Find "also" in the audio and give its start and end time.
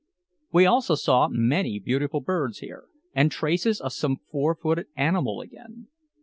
0.65-0.95